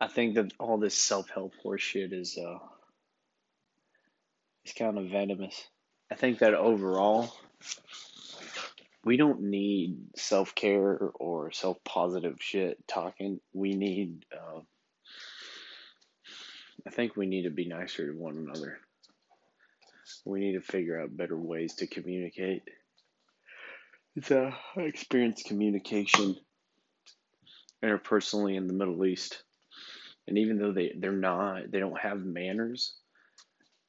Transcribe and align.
I 0.00 0.06
think 0.06 0.36
that 0.36 0.52
all 0.60 0.78
this 0.78 0.96
self 0.96 1.28
help 1.30 1.54
horseshit 1.64 2.12
is 2.12 2.38
uh 2.38 2.58
is 4.64 4.72
kind 4.72 4.98
of 4.98 5.06
venomous. 5.06 5.68
I 6.10 6.14
think 6.14 6.38
that 6.38 6.54
overall 6.54 7.34
we 9.04 9.16
don't 9.16 9.42
need 9.42 9.96
self 10.16 10.54
care 10.54 11.10
or 11.14 11.50
self 11.50 11.82
positive 11.84 12.36
shit 12.40 12.86
talking. 12.86 13.40
We 13.52 13.74
need 13.74 14.24
uh, 14.32 14.60
I 16.86 16.90
think 16.90 17.16
we 17.16 17.26
need 17.26 17.42
to 17.42 17.50
be 17.50 17.66
nicer 17.66 18.10
to 18.10 18.18
one 18.18 18.36
another. 18.36 18.78
We 20.24 20.40
need 20.40 20.52
to 20.52 20.60
figure 20.60 21.00
out 21.00 21.16
better 21.16 21.36
ways 21.36 21.74
to 21.76 21.86
communicate. 21.86 22.62
It's 24.16 24.30
a 24.30 24.56
I 24.76 24.80
experienced 24.80 25.46
communication 25.46 26.36
interpersonally 27.82 28.56
in 28.56 28.66
the 28.66 28.74
Middle 28.74 29.04
East. 29.04 29.42
And 30.28 30.38
even 30.38 30.58
though 30.58 30.72
they, 30.72 30.92
they're 30.94 31.12
not 31.12 31.70
they 31.70 31.80
don't 31.80 31.98
have 31.98 32.18
manners, 32.18 32.94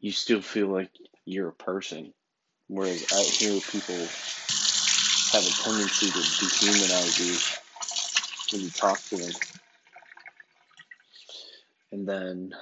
you 0.00 0.10
still 0.12 0.40
feel 0.40 0.68
like 0.68 0.90
you're 1.26 1.48
a 1.48 1.52
person. 1.52 2.12
Whereas 2.68 3.12
out 3.12 3.24
here 3.24 3.60
people 3.70 3.94
have 5.32 5.46
a 5.46 5.62
tendency 5.62 6.06
to 6.06 6.18
dehumanize 6.18 7.20
you 7.20 8.56
when 8.56 8.64
you 8.64 8.70
talk 8.70 8.98
to 9.04 9.16
them. 9.16 9.32
And 11.92 12.08
then 12.08 12.54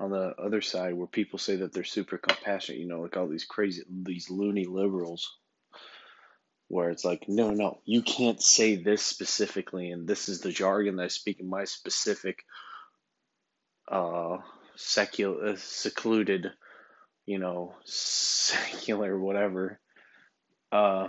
on 0.00 0.10
the 0.10 0.34
other 0.38 0.62
side 0.62 0.94
where 0.94 1.06
people 1.06 1.38
say 1.38 1.56
that 1.56 1.72
they're 1.72 1.84
super 1.84 2.16
compassionate, 2.16 2.80
you 2.80 2.88
know, 2.88 3.02
like 3.02 3.16
all 3.16 3.28
these 3.28 3.44
crazy, 3.44 3.82
these 3.90 4.30
loony 4.30 4.64
liberals, 4.64 5.36
where 6.68 6.90
it's 6.90 7.04
like, 7.04 7.28
no, 7.28 7.50
no, 7.50 7.78
you 7.84 8.02
can't 8.02 8.42
say 8.42 8.76
this 8.76 9.02
specifically, 9.02 9.90
and 9.90 10.06
this 10.06 10.28
is 10.28 10.40
the 10.40 10.52
jargon 10.52 10.96
that 10.96 11.04
I 11.04 11.08
speak 11.08 11.40
in 11.40 11.48
my 11.48 11.64
specific, 11.64 12.44
uh, 13.88 14.38
secular, 14.74 15.50
uh, 15.50 15.56
secluded, 15.56 16.50
you 17.24 17.38
know, 17.38 17.74
secular 17.84 19.18
whatever. 19.18 19.78
Uh, 20.72 21.08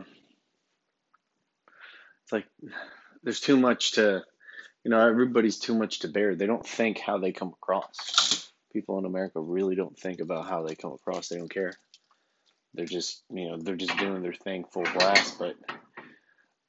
it's 2.24 2.32
like 2.32 2.46
there's 3.24 3.40
too 3.40 3.58
much 3.58 3.94
to, 3.94 4.24
you 4.84 4.92
know, 4.92 5.08
everybody's 5.08 5.60
too 5.60 5.76
much 5.76 6.00
to 6.00 6.08
bear. 6.08 6.36
They 6.36 6.46
don't 6.46 6.66
think 6.66 7.00
how 7.00 7.18
they 7.18 7.32
come 7.32 7.50
across 7.50 8.28
people 8.78 9.00
in 9.00 9.06
America 9.06 9.40
really 9.40 9.76
don't 9.76 9.98
think 9.98 10.20
about 10.20 10.48
how 10.48 10.64
they 10.64 10.76
come 10.76 10.92
across. 10.92 11.30
They 11.30 11.38
don't 11.38 11.50
care. 11.50 11.74
They're 12.74 12.86
just, 12.86 13.24
you 13.32 13.50
know, 13.50 13.58
they're 13.58 13.76
just 13.76 13.98
doing 13.98 14.22
their 14.22 14.34
thing 14.34 14.66
full 14.72 14.84
blast. 14.84 15.40
But 15.40 15.56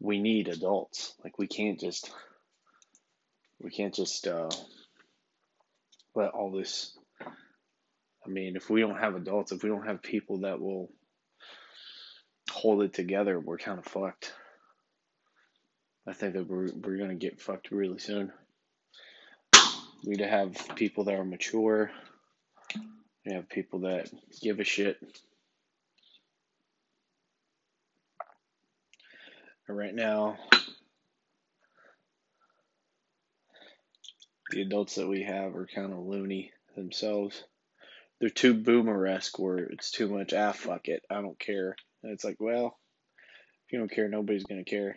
we 0.01 0.21
need 0.21 0.49
adults. 0.49 1.15
Like 1.23 1.39
we 1.39 1.47
can't 1.47 1.79
just, 1.79 2.11
we 3.61 3.71
can't 3.71 3.95
just 3.95 4.27
uh, 4.27 4.51
let 6.15 6.31
all 6.31 6.51
this. 6.51 6.97
I 7.21 8.29
mean, 8.31 8.57
if 8.57 8.69
we 8.69 8.81
don't 8.81 8.99
have 8.99 9.15
adults, 9.15 9.53
if 9.53 9.63
we 9.63 9.69
don't 9.69 9.87
have 9.87 10.03
people 10.03 10.41
that 10.41 10.61
will 10.61 10.91
hold 12.51 12.83
it 12.83 12.93
together, 12.93 13.39
we're 13.39 13.59
kind 13.59 13.79
of 13.79 13.85
fucked. 13.85 14.33
I 16.07 16.13
think 16.13 16.35
that 16.35 16.49
we're 16.49 16.69
we're 16.73 16.97
gonna 16.97 17.15
get 17.15 17.41
fucked 17.41 17.71
really 17.71 17.99
soon. 17.99 18.33
We 20.05 20.13
need 20.13 20.19
to 20.19 20.29
have 20.29 20.77
people 20.77 21.05
that 21.05 21.15
are 21.15 21.25
mature. 21.25 21.91
We 23.27 23.35
have 23.35 23.49
people 23.49 23.81
that 23.81 24.11
give 24.41 24.61
a 24.61 24.65
shit. 24.65 24.97
Right 29.75 29.95
now, 29.95 30.37
the 34.51 34.63
adults 34.63 34.95
that 34.95 35.09
we 35.09 35.23
have 35.25 35.55
are 35.55 35.67
kind 35.67 35.93
of 35.93 35.99
loony 35.99 36.53
themselves. 36.77 37.43
They're 38.21 38.31
too 38.31 38.55
boomer-esque 38.55 39.39
where 39.39 39.59
it's 39.59 39.91
too 39.91 40.09
much, 40.09 40.33
ah, 40.33 40.53
fuck 40.53 40.89
it, 40.89 41.03
I 41.11 41.21
don't 41.21 41.39
care. 41.39 41.77
And 42.03 42.13
it's 42.13 42.25
like, 42.25 42.37
well, 42.41 42.79
if 43.67 43.73
you 43.73 43.79
don't 43.79 43.91
care, 43.91 44.09
nobody's 44.09 44.45
going 44.45 44.65
to 44.65 44.71
care. 44.71 44.97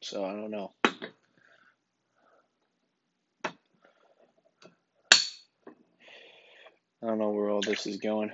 So 0.00 0.24
I 0.24 0.32
don't 0.32 0.50
know. 0.50 0.72
I 7.02 7.06
don't 7.06 7.18
know 7.18 7.30
where 7.30 7.50
all 7.50 7.60
this 7.60 7.86
is 7.86 7.98
going. 7.98 8.32